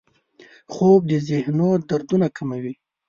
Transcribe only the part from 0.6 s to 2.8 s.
خوب د ذهنو دردونه کموي